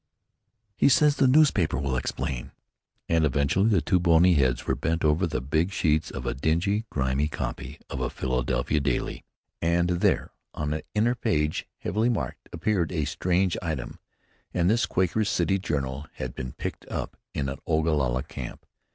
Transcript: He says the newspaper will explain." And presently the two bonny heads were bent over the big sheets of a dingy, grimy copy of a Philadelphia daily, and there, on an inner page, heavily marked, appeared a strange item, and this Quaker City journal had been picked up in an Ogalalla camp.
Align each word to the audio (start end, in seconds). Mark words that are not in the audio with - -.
He 0.75 0.89
says 0.89 1.15
the 1.17 1.27
newspaper 1.27 1.77
will 1.77 1.95
explain." 1.95 2.53
And 3.07 3.31
presently 3.31 3.67
the 3.69 3.81
two 3.83 3.99
bonny 3.99 4.33
heads 4.33 4.65
were 4.65 4.73
bent 4.73 5.03
over 5.05 5.27
the 5.27 5.41
big 5.41 5.71
sheets 5.71 6.09
of 6.09 6.25
a 6.25 6.33
dingy, 6.33 6.85
grimy 6.89 7.27
copy 7.27 7.79
of 7.87 7.99
a 7.99 8.09
Philadelphia 8.09 8.79
daily, 8.79 9.23
and 9.61 9.87
there, 9.91 10.31
on 10.55 10.73
an 10.73 10.81
inner 10.95 11.13
page, 11.13 11.67
heavily 11.77 12.09
marked, 12.09 12.49
appeared 12.51 12.91
a 12.91 13.05
strange 13.05 13.55
item, 13.61 13.99
and 14.55 14.71
this 14.71 14.87
Quaker 14.87 15.23
City 15.23 15.59
journal 15.59 16.07
had 16.13 16.33
been 16.33 16.53
picked 16.53 16.87
up 16.87 17.15
in 17.35 17.47
an 17.47 17.59
Ogalalla 17.67 18.23
camp. 18.27 18.65